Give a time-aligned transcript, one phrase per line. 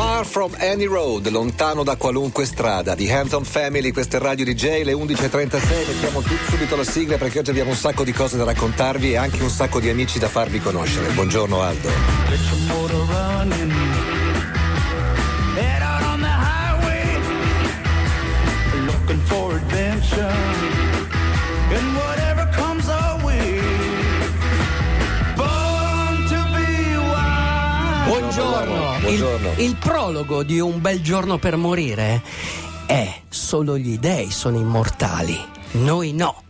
[0.00, 2.94] Far from any road, lontano da qualunque strada.
[2.94, 5.86] Di Hampton Family, questa è Radio DJ, le 11.36.
[5.88, 9.42] Mettiamo subito la sigla perché oggi abbiamo un sacco di cose da raccontarvi e anche
[9.42, 11.10] un sacco di amici da farvi conoscere.
[11.10, 11.90] Buongiorno Aldo.
[18.86, 20.59] Looking for adventure
[28.40, 28.98] Buongiorno.
[29.00, 29.50] Buongiorno.
[29.56, 32.22] Il, il prologo di Un bel giorno per morire
[32.86, 35.38] è solo gli dei sono immortali,
[35.72, 36.42] noi no.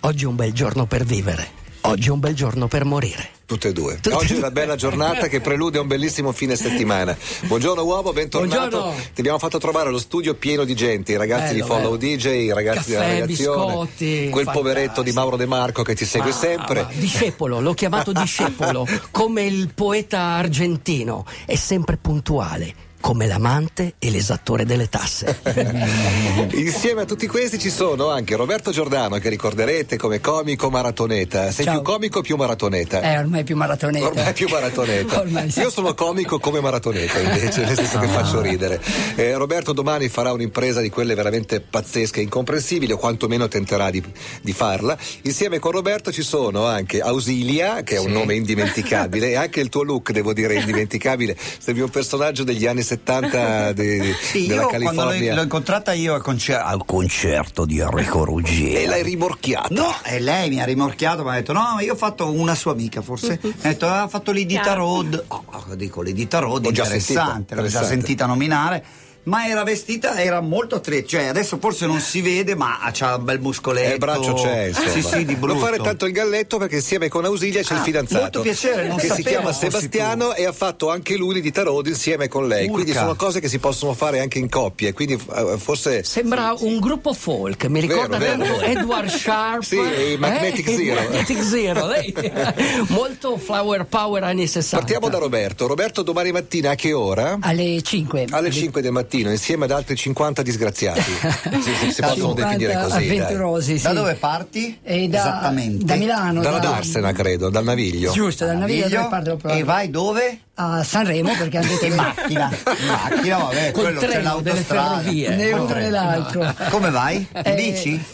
[0.00, 1.50] Oggi è un bel giorno per vivere,
[1.82, 3.28] oggi è un bel giorno per morire.
[3.44, 3.96] Tutte e due.
[4.00, 7.14] Tutte Oggi è una bella giornata che prelude a un bellissimo fine settimana.
[7.42, 8.68] Buongiorno uomo, bentornato.
[8.78, 9.02] Buongiorno.
[9.12, 12.16] Ti abbiamo fatto trovare lo studio pieno di gente, i ragazzi Bello, di Follow bello.
[12.16, 15.20] DJ, i ragazzi Caffè, della redazione, biscotti, quel poveretto di fantastico.
[15.20, 16.82] Mauro De Marco che ti segue Ah, sempre.
[16.82, 24.10] ma discepolo, l'ho chiamato discepolo, come il poeta argentino, è sempre puntuale, come l'amante e
[24.10, 25.40] l'esattore delle tasse.
[26.54, 31.50] Insieme a tutti questi ci sono anche Roberto Giordano, che ricorderete come comico maratoneta.
[31.50, 31.74] Sei Ciao.
[31.74, 33.00] più comico o più maratoneta?
[33.00, 34.06] Eh, ormai più maratoneta.
[34.06, 35.20] Ormai più maratoneta.
[35.20, 35.60] Ormai sì.
[35.60, 38.80] Io sono comico come maratoneta invece, nel senso che faccio ridere.
[39.16, 44.00] Eh, Roberto domani farà un'impresa di quelle veramente pazzesche e incomprensibili, o quantomeno tenterà di,
[44.40, 44.96] di farla.
[45.22, 49.68] Insieme con Roberto ci sono anche Ausilia, che è un nome indimenticabile, e anche il
[49.68, 51.36] tuo look, devo dire, è indimenticabile.
[51.58, 52.90] Sembri un personaggio degli anni 70
[53.72, 55.34] de- Sì, della io quando l'ho, California.
[55.34, 58.74] l'ho incontrata io al, concer- al concerto di Enrico Ruggeri.
[58.74, 59.68] E l'hai rimorchiata.
[59.74, 62.72] No, e lei mi ha rimorchiato, mi ha detto: No, io ho fatto una sua
[62.72, 63.38] amica, forse.
[63.42, 65.24] Mi ha detto: Ha fatto l'Edita Road.
[65.28, 68.84] Oh, dico l'Edita Road, già interessante, l'ho già sentita nominare.
[69.24, 73.24] Ma era vestita, era molto attrezza, cioè adesso forse non si vede, ma c'ha un
[73.24, 73.88] bel muscoletto.
[73.90, 74.88] Eh, il braccio c'è, insomma.
[74.90, 75.54] Sì, sì, di brutto.
[75.54, 78.20] Non fare tanto il galletto perché insieme con Ausilia c'è il Ah, fidanzato.
[78.20, 81.52] molto piacere, non che si sapevo chiama fossi Sebastiano e ha fatto anche lui di
[81.52, 82.62] Tarot insieme con lei.
[82.64, 82.72] Urca.
[82.72, 84.92] Quindi sono cose che si possono fare anche in coppie.
[84.92, 86.02] Quindi eh, forse.
[86.02, 88.80] Sembra un gruppo folk, mi ricorda Vero, vero, tanto vero.
[88.80, 89.62] Edward Sharp.
[89.62, 91.00] Sì, e i Magnetic eh, Zero.
[91.00, 92.14] Magnetic Zero, lei.
[92.88, 94.78] molto flower power anni 60.
[94.78, 95.68] Partiamo da Roberto.
[95.68, 97.38] Roberto, domani mattina a che ora?
[97.40, 98.26] Alle 5.
[98.30, 101.00] Alle 5 del mattino, insieme ad altri 50 disgraziati.
[101.62, 102.96] si, si- si possono 50 definire così.
[102.96, 103.84] avventurosi, sì.
[103.84, 104.78] Da dove parti?
[104.82, 105.84] E da, Esattamente.
[105.84, 106.40] da Milano.
[106.40, 108.12] Dalla da- Darsena, credo, dal Naviglio.
[108.12, 109.50] Giusto, dal Naviglio proprio.
[109.50, 110.38] E vai dove?
[110.54, 112.50] a Sanremo perché hanno detto In macchina.
[112.78, 114.98] In macchina, vabbè, Col quello c'è treno delle l'autostrada.
[114.98, 115.28] ferrovie.
[115.36, 116.54] né uno né l'altro.
[116.70, 117.26] Come vai?
[117.32, 118.04] Eh, bici?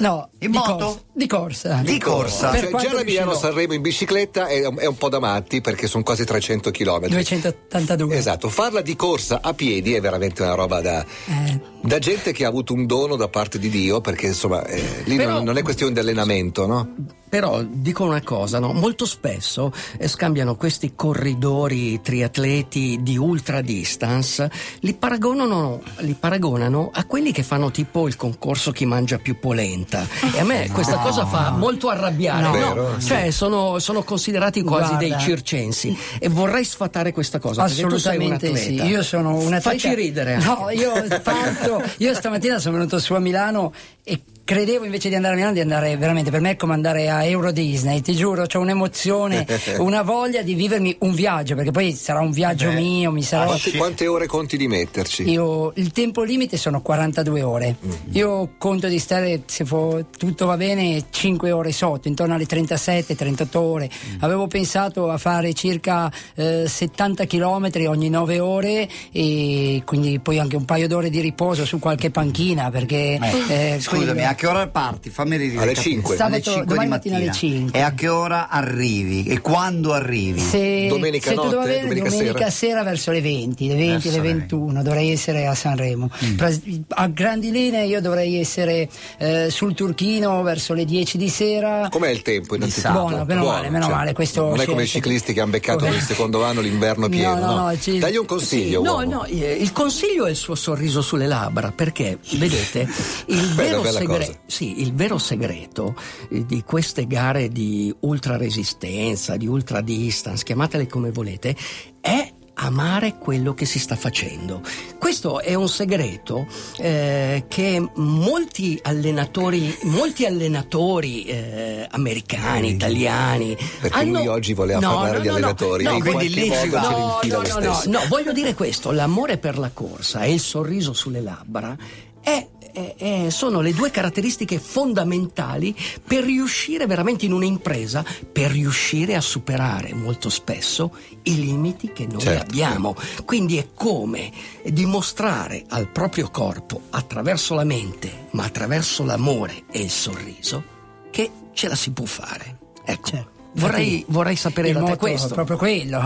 [0.00, 0.76] No, In di moto?
[0.76, 1.80] corsa- Di corsa.
[1.84, 2.50] Di corsa.
[2.50, 3.02] Per Cioè, già la.
[3.04, 7.08] Milano-Sanremo in bicicletta è, un- è un po' da matti perché sono quasi 300 km.
[7.08, 8.16] 282.
[8.16, 11.60] Esatto, farla di corsa a piedi è veramente una roba da, Eh.
[11.86, 15.16] Da gente che ha avuto un dono da parte di Dio, perché insomma eh, lì
[15.16, 16.94] Però- non, non è questione di allenamento, no?
[17.28, 18.72] Però dico una cosa, no?
[18.72, 24.48] molto spesso eh, scambiano questi corridori triatleti di ultra distance,
[24.80, 30.06] li paragonano, li paragonano a quelli che fanno tipo il concorso chi mangia più polenta.
[30.34, 32.42] E a me questa cosa fa molto arrabbiare.
[32.42, 32.48] No.
[32.48, 32.52] no?
[32.74, 33.00] Vero?
[33.00, 35.08] Cioè sono, sono considerati quasi Guarda.
[35.08, 37.64] dei circensi e vorrei sfatare questa cosa.
[37.64, 38.84] perché tu sei un Assolutamente sì, atleta.
[38.84, 39.70] io sono un atleta.
[39.70, 40.36] Facci ridere.
[40.38, 40.92] No, io
[41.22, 43.72] parto, io stamattina sono venuto su a Milano
[44.02, 47.10] e credevo invece di andare a Milano di andare veramente per me è come andare
[47.10, 49.44] a Euro Disney, ti giuro, ho un'emozione,
[49.78, 53.46] una voglia di vivermi un viaggio, perché poi sarà un viaggio Beh, mio, mi sarò
[53.46, 55.28] Quante, quante ore conti di metterci?
[55.28, 57.76] io, il tempo limite sono 42 ore.
[58.12, 63.56] Io conto di stare, se fo- tutto va bene, 5 ore sotto, intorno alle 37-38
[63.56, 63.90] ore.
[64.20, 70.54] Avevo pensato a fare circa eh, 70 km ogni 9 ore e quindi poi anche
[70.54, 73.18] un paio d'ore di riposo su qualche panchina perché...
[73.48, 75.10] eh, Scusami, quindi- che ora parti?
[75.10, 75.62] Fammi ridire.
[75.62, 75.94] Alle capire.
[75.94, 76.16] 5.
[76.16, 77.78] Sabato- alle 5 domani di mattina alle 5.
[77.78, 79.24] E a che ora arrivi?
[79.26, 80.38] E quando arrivi?
[80.40, 81.56] Se, Domenica se notte?
[81.56, 82.50] bene, Domenica domenica, sera?
[82.50, 82.82] sera?
[82.84, 86.08] verso le 20, le 20, Verso le le 21 dovrei essere a Sanremo.
[86.36, 88.88] Pras- A grandi linee io dovrei essere
[89.18, 91.88] eh, sul Turchino verso le 10 di sera.
[91.90, 92.92] Com'è il tempo innanzitutto?
[92.92, 94.92] Buono, meno male, meno male, questo non è sì, come i sì.
[94.92, 97.34] ciclisti che hanno beccato il secondo anno l'inverno pieno.
[97.34, 98.82] No, no, no, ci- Dagli un consiglio.
[98.82, 99.10] No, uomo.
[99.10, 102.80] no, eh, il consiglio è il suo sorriso sulle labbra, perché vedete,
[103.26, 104.38] il Bella, vero, bella cosa.
[104.46, 105.94] sì, il vero segreto
[106.30, 111.56] eh, di queste gare di ultra resistenza, di ultra distance, chiamatele come volete,
[112.00, 114.62] è amare quello che si sta facendo.
[114.98, 116.46] Questo è un segreto
[116.78, 125.20] eh, che molti allenatori, molti allenatori eh, americani, italiani Perché hanno- lui oggi voleva parlare
[125.20, 128.90] di allenatori, no, in quindi lì ci No, no, no, no, no, voglio dire questo,
[128.90, 131.76] l'amore per la corsa e il sorriso sulle labbra
[132.20, 132.46] è
[132.76, 132.94] è-
[133.24, 135.74] è- sono le due caratteristiche fondamentali
[136.06, 142.20] per riuscire veramente in un'impresa, per riuscire a superare molto spesso i limiti che noi
[142.20, 142.42] Certo.
[142.42, 142.94] abbiamo.
[143.24, 144.30] Quindi è come
[144.64, 150.62] dimostrare al proprio corpo, attraverso la mente, ma attraverso l'amore e il sorriso,
[151.10, 152.58] che ce la si può fare.
[152.84, 153.30] Ecco, Certo.
[153.54, 155.34] vorrei, vorrei sapere il da te questo.
[155.34, 155.98] proprio quello.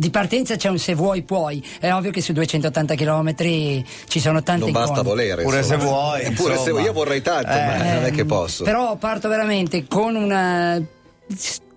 [0.00, 1.62] Eh, Di partenza c'è un se vuoi puoi.
[1.78, 5.08] È ovvio che su 280 km ci sono tante Non basta icone.
[5.08, 5.42] volere.
[5.42, 5.78] Pure insomma.
[5.80, 8.64] se vuoi, Eppure se io vorrei tanto, Eh, ma non è che posso.
[8.64, 10.80] Però parto veramente con una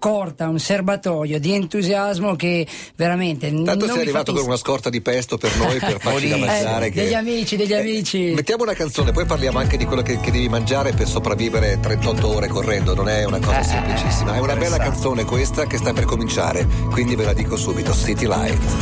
[0.04, 2.68] scorta, un serbatoio di entusiasmo che
[2.98, 6.36] veramente Tanto non sei arrivato con una scorta di pesto per noi, per farci da
[6.36, 6.88] mangiare.
[6.88, 8.34] Eh, che- degli amici, degli amici.
[8.36, 12.28] Mettiamo una canzone, poi parliamo anche di quello che, che devi mangiare per sopravvivere 38
[12.36, 12.94] ore correndo.
[12.94, 14.36] Non è una cosa Eh, semplicissima.
[14.36, 16.68] È una bella canzone questa che sta per cominciare.
[16.92, 18.74] Quindi ve la dico subito: City Lights.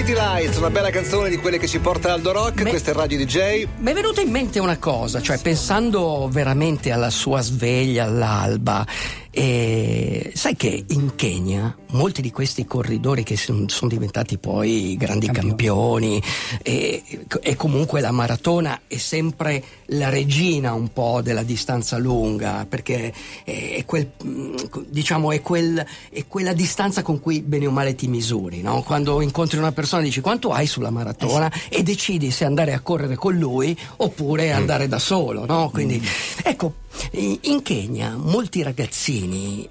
[0.00, 2.62] City Lights, una bella canzone di quelle che ci porta Aldo Rock.
[2.62, 2.70] Beh.
[2.70, 3.66] Questa è Radio DJ.
[3.80, 8.86] Mi è venuta in mente una cosa, cioè pensando veramente alla sua sveglia all'alba,
[9.30, 16.22] e sai che in Kenya molti di questi corridori che sono diventati poi grandi campioni,
[16.62, 17.02] e,
[17.40, 23.12] e comunque la maratona è sempre la regina un po' della distanza lunga perché
[23.44, 24.54] è, quel, mm,
[24.88, 28.82] diciamo, è, quel, è quella distanza con cui bene o male ti misuri, no?
[28.82, 33.16] quando incontri una persona dici quanto hai sulla maratona e decidi se andare a correre
[33.16, 35.44] con lui oppure andare da solo.
[35.46, 35.70] No?
[35.70, 36.02] Quindi,
[36.42, 36.74] ecco,
[37.12, 39.19] in in Kenya molti ragazzini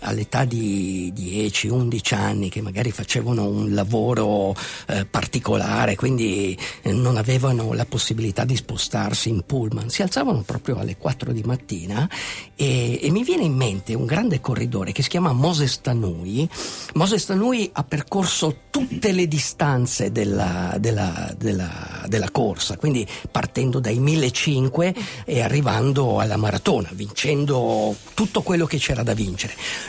[0.01, 4.55] all'età di 10-11 anni che magari facevano un lavoro
[4.87, 10.77] eh, particolare, quindi eh, non avevano la possibilità di spostarsi in pullman, si alzavano proprio
[10.77, 12.07] alle 4 di mattina
[12.55, 16.47] e, e mi viene in mente un grande corridore che si chiama Moses Tanui.
[16.93, 23.97] Moses Tanui ha percorso tutte le distanze della, della- della- della corsa, quindi partendo dai
[23.99, 24.47] 1500
[25.25, 29.38] e arrivando alla maratona, vincendo tutto quello che c'era da vincere.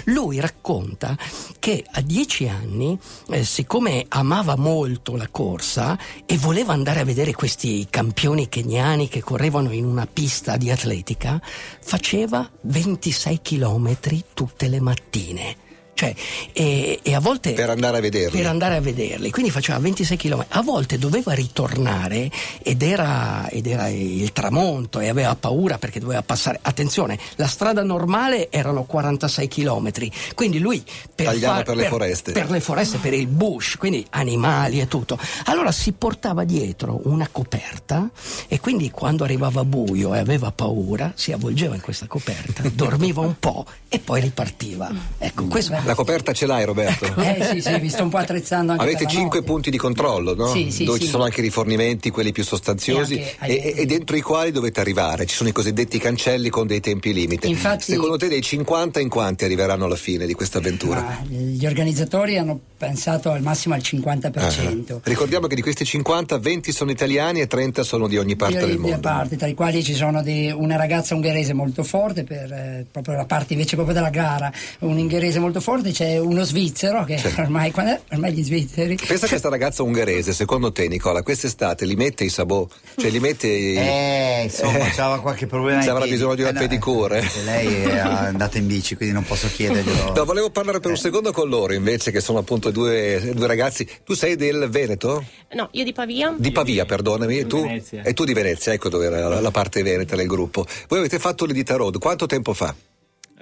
[0.04, 1.16] Lui racconta
[1.58, 2.98] che a dieci anni,
[3.30, 9.22] eh, siccome amava molto la corsa e voleva andare a vedere questi campioni keniani che
[9.22, 11.40] correvano in una pista di atletica,
[11.80, 15.68] faceva 26 chilometri tutte le mattine.
[16.00, 16.14] Cioè,
[16.54, 18.38] e, e a volte Per andare a vederli.
[18.38, 20.46] per andare a vederli, quindi faceva 26 km.
[20.48, 22.30] A volte doveva ritornare
[22.62, 26.58] ed era, ed era il tramonto e aveva paura perché doveva passare.
[26.62, 29.90] Attenzione, la strada normale erano 46 km,
[30.34, 30.82] quindi lui
[31.14, 32.32] per, Tagliava far- per le foreste.
[32.32, 35.18] per le foreste, per il bush, quindi animali e tutto.
[35.44, 38.08] Allora si portava dietro una coperta
[38.48, 43.38] e quindi quando arrivava buio e aveva paura si avvolgeva in questa coperta, dormiva un
[43.38, 44.90] po' e poi ripartiva.
[45.18, 47.04] Ecco, questo La coperta ce l'hai, Roberto?
[47.20, 49.50] Eh sì, sì, mi sto un po' attrezzando anche Avete per la 5 notte.
[49.52, 50.46] punti di controllo, no?
[50.52, 51.04] Sì, sì, Dove sì.
[51.04, 54.52] ci sono anche i rifornimenti, quelli più sostanziosi, E anche- e, e- dentro i quali
[54.52, 55.26] dovete arrivare.
[55.26, 57.48] Ci sono i cosiddetti cancelli con dei tempi limite.
[57.48, 61.00] Infatti- Secondo te dei 50 in quanti arriveranno alla fine di questa avventura?
[61.00, 64.92] Ma gli organizzatori hanno pensato al massimo al 50%.
[64.94, 65.00] Ah.
[65.02, 68.68] Ricordiamo che di questi 50, 20 sono italiani e 30 sono di ogni parte del
[68.68, 69.00] di- di mondo.
[69.00, 73.16] parte, tra i quali ci sono di- una ragazza ungherese molto forte per eh, proprio
[73.16, 77.70] la parte invece proprio della gara, un ungherese molto forte, c'è uno svizzero che ormai,
[77.70, 81.96] quando è- ormai gli svizzeri Pensa a questa ragazza ungherese, secondo te Nicola, quest'estate li
[81.96, 82.66] mette i sabò?
[82.96, 83.76] Cioè li mette i...
[83.76, 85.80] Eh, insomma, c'aveva qualche problema.
[85.84, 87.18] Avrà bisogno di una Eh, pedicure.
[87.20, 90.12] eh, Lei è andata in bici, quindi non posso chiederglielo.
[90.14, 93.88] No, volevo parlare per un secondo con loro invece, che sono appunto due, due ragazzi.
[94.04, 95.24] Tu sei del Veneto?
[95.52, 96.34] No, io di Pavia.
[96.36, 97.46] Di Pavia, perdonami.
[97.46, 97.62] Tu?
[97.62, 98.02] Venezia.
[98.02, 100.66] E tu di Venezia, ecco dove era la, la parte veneta del gruppo.
[100.88, 102.74] Voi avete fatto l'Edita Road, quanto tempo fa?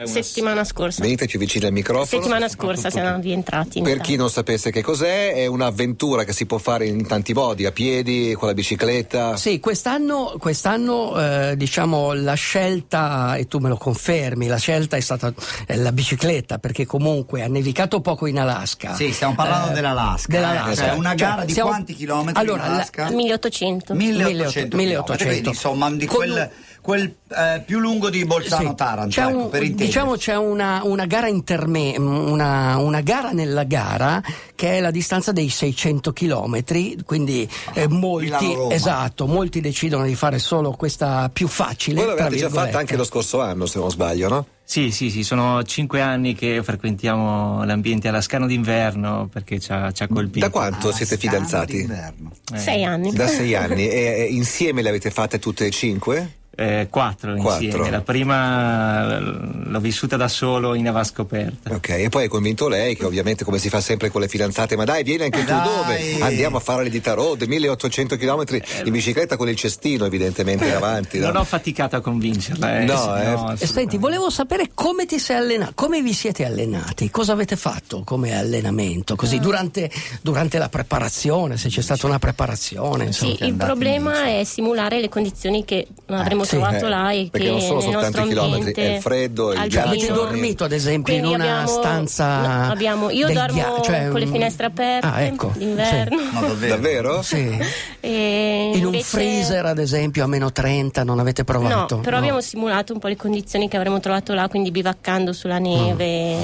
[0.04, 1.02] Settimana scorsa.
[1.02, 2.06] Veniteci vicino al microfono.
[2.22, 3.80] Settimana scorsa siamo rientrati.
[3.80, 4.02] Per Italia.
[4.02, 7.72] chi non sapesse che cos'è, è un'avventura che si può fare in tanti modi, a
[7.72, 9.36] piedi, con la bicicletta.
[9.36, 11.18] Sì, quest'anno, quest'anno
[11.50, 15.32] eh, diciamo la scelta, e tu me lo confermi, la scelta è stata
[15.66, 18.94] eh, la bicicletta, perché comunque ha nevicato poco in Alaska.
[18.94, 20.70] Sì, stiamo parlando dell'Alaska, dell'Alaska.
[20.70, 23.10] eh, cioè una gara di stiamo- quanti chilometri Allora, in la- Alaska?
[23.10, 23.94] 1800.
[23.94, 25.26] 1800 1800.
[25.26, 26.50] Quindi, insomma di Con quel,
[26.88, 27.02] quel,
[27.36, 28.74] eh, più lungo di Bolzano Sì.
[28.74, 29.84] Taranto C'è ecco, un- per intenderci.
[29.84, 34.22] diciamo c'è una, una gara interme, una, una gara nella gara
[34.54, 36.62] che è la distanza dei 600 km,
[37.04, 38.72] quindi eh, molti, Milano-Roma.
[38.74, 42.02] esatto, molti decidono di fare solo questa più facile.
[42.02, 44.46] Voi l'avete già fatta anche lo scorso anno, se non sbaglio, no?
[44.64, 50.04] Sì, sì, sì, sono cinque anni che frequentiamo l'ambiente alascano d'inverno perché ci ha, ci
[50.04, 50.46] ha colpito.
[50.46, 51.86] Da quanto siete fidanzati?
[51.86, 53.12] Eh, Sei anni.
[53.12, 53.86] Da sei anni.
[53.88, 56.32] E, e insieme le avete fatte tutte e cinque?
[56.60, 57.64] Eh, quattro, Quattro.
[57.64, 57.88] insieme.
[57.88, 61.72] La prima eh, l'ho vissuta da solo in ava scoperta.
[61.72, 64.74] Ok, e poi hai convinto lei, che ovviamente come si fa sempre con le fidanzate,
[64.74, 65.62] ma dai, vieni anche tu Dai.
[65.62, 66.16] dove?
[66.20, 68.42] Andiamo a fare l'Edita Road, 1800 km
[68.84, 71.20] in bicicletta con il cestino, evidentemente, in avanti.
[71.20, 71.26] no?
[71.26, 72.80] Non ho faticato a convincerla.
[72.80, 72.84] Eh.
[72.86, 72.96] No, eh.
[73.26, 73.66] Assolutamente.
[73.68, 78.36] senti, volevo sapere come ti sei allenato, come vi siete allenati, cosa avete fatto come
[78.36, 79.88] allenamento, così durante,
[80.22, 83.04] durante la preparazione, se c'è stata una preparazione.
[83.04, 83.36] Insomma.
[83.36, 87.46] Sì, il problema è simulare le condizioni che avremmo sì, trovato eh, là e perché
[87.46, 89.82] che non sono soltanto i chilometri, è il freddo, il alpino.
[89.82, 89.88] ghiaccio.
[89.88, 94.08] Avete dormito ad esempio in Quindi una abbiamo- stanza no, abbiamo- io dormo ghia- cioè,
[94.08, 96.16] con le un- finestre aperte Ah, ecco, d'inverno.
[96.32, 96.74] No, davvero.
[96.74, 97.22] Davvero?
[97.22, 97.58] Sì.
[98.00, 101.96] E In un invece- freezer ad esempio a meno 30 non avete provato?
[101.96, 105.58] No, però abbiamo simulato un po' le condizioni che avremmo trovato là, quindi bivaccando sulla
[105.58, 106.36] neve.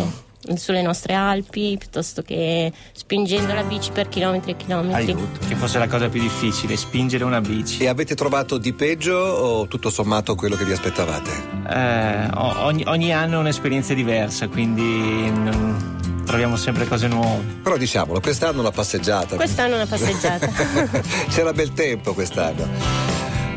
[0.57, 5.13] Sulle nostre Alpi piuttosto che spingendo la bici per chilometri e chilometri.
[5.13, 5.47] Aiuto.
[5.47, 7.83] Che fosse la cosa più difficile, spingere una bici.
[7.83, 11.31] E avete trovato di peggio o tutto sommato quello che vi aspettavate?
[11.69, 17.43] Eh, ogni, ogni anno è un'esperienza diversa, quindi mm, troviamo sempre cose nuove.
[17.63, 19.37] Però diciamolo, quest'anno una passeggiata.
[19.37, 20.49] Quest'anno una passeggiata.
[21.31, 23.04] C'era bel tempo quest'anno.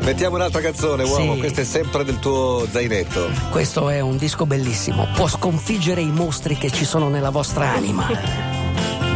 [0.02, 1.38] Mettiamo un'altra canzone, uomo, Sì.
[1.40, 3.28] questo è sempre del tuo zainetto.
[3.50, 8.06] Questo è un disco bellissimo, può sconfiggere i mostri che ci sono nella vostra anima.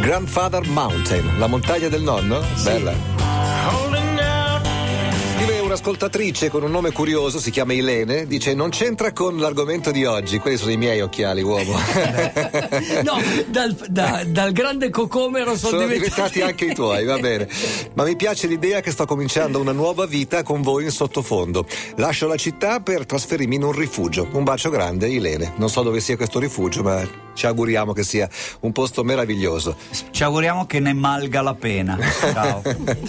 [0.00, 2.42] Grandfather Mountain, la montagna del nonno?
[2.62, 4.01] Bella.
[5.72, 10.38] Un'ascoltatrice con un nome curioso, si chiama Ilene, dice non c'entra con l'argomento di oggi,
[10.38, 11.72] quelli sono i miei occhiali, uomo.
[13.02, 17.48] No, dal, da- dal grande cocomero sono, sono diventati anche i tuoi, va bene.
[17.94, 21.66] Ma mi piace l'idea che sto cominciando una nuova vita con voi in sottofondo.
[21.96, 24.28] Lascio la città per trasferirmi in un rifugio.
[24.32, 25.54] Un bacio grande, Ilene.
[25.56, 27.02] Non so dove sia questo rifugio, ma
[27.34, 28.28] ci auguriamo che sia
[28.60, 29.76] un posto meraviglioso.
[30.10, 31.98] Ci auguriamo che ne malga la pena.
[32.32, 32.62] Ciao.
[32.64, 33.06] Il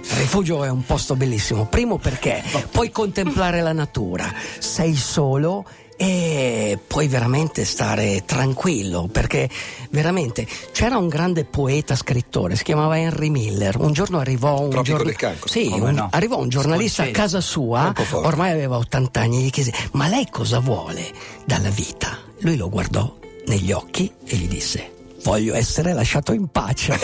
[0.18, 1.66] rifugio è un posto bellissimo.
[1.66, 5.64] Primo perché puoi contemplare la natura, sei solo
[5.98, 9.48] e puoi veramente stare tranquillo perché
[9.88, 14.82] veramente c'era un grande poeta scrittore si chiamava Henry Miller un giorno arrivò un, Tropico
[14.96, 15.48] giorn- del Cancro.
[15.48, 16.08] Sì, un- no?
[16.12, 17.18] arrivò un giornalista Scorsese.
[17.18, 21.02] a casa sua ormai aveva 80 anni gli chiese ma lei cosa vuole
[21.46, 23.10] dalla vita lui lo guardò
[23.46, 26.92] negli occhi e gli disse voglio essere lasciato in pace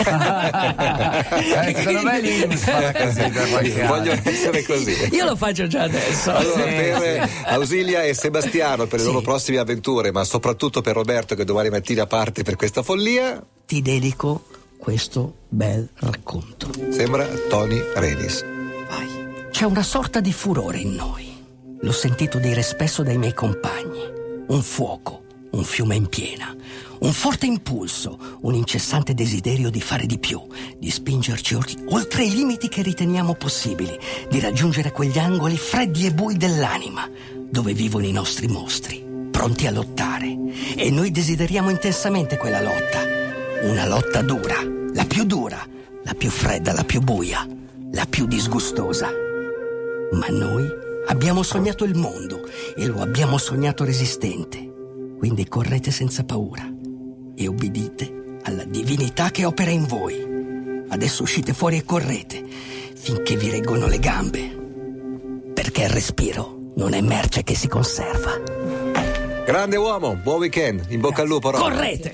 [1.63, 2.21] Eh, secondo me
[2.93, 3.87] così anno.
[3.87, 5.09] Voglio essere così.
[5.11, 9.11] io lo faccio già adesso Allora, per Ausilia e Sebastiano per le Sì.
[9.11, 13.81] loro prossime avventure, ma soprattutto per Roberto che domani mattina parte per questa follia, ti
[13.81, 14.45] dedico
[14.77, 16.69] questo bel racconto.
[16.91, 18.43] sembra Tony Redis.
[18.89, 19.47] Vai.
[19.51, 21.31] C'è una sorta di furore in noi.
[21.81, 24.01] L'ho sentito dire spesso dai miei compagni.
[24.47, 25.22] Un fuoco,
[25.53, 26.55] un fiume in piena,
[26.99, 30.41] un forte impulso, un incessante desiderio di fare di più,
[30.77, 31.57] di spingerci
[31.89, 33.97] oltre i limiti che riteniamo possibili,
[34.29, 37.09] di raggiungere quegli angoli freddi e bui dell'anima,
[37.49, 40.35] dove vivono i nostri mostri, pronti a lottare.
[40.75, 43.01] E noi desideriamo intensamente quella lotta.
[43.63, 44.55] Una lotta dura,
[44.93, 45.65] la più dura,
[46.03, 47.47] la più fredda, la più buia,
[47.91, 49.09] la più disgustosa.
[50.13, 50.67] Ma noi
[51.07, 52.41] abbiamo sognato il mondo
[52.75, 54.72] e lo abbiamo sognato resistente.
[55.23, 56.69] Quindi correte senza paura
[57.33, 60.83] e obbedite alla divinità che opera in voi.
[60.89, 62.43] Adesso uscite fuori e correte
[62.93, 64.41] finché vi reggono le gambe.
[65.53, 68.31] Perché il respiro non è merce che si conserva.
[69.45, 71.51] Grande uomo, buon weekend, in bocca al lupo.
[71.51, 71.61] Rob.
[71.61, 72.11] Correte!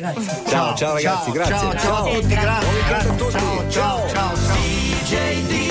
[0.48, 1.56] Ciao, ciao ragazzi, grazie.
[1.56, 3.16] Ciao, ciao a tutti, grazie, Buon weekend a grazie.
[3.16, 3.32] tutti.
[3.32, 4.36] Ciao, ciao, ciao.
[4.36, 5.69] ciao.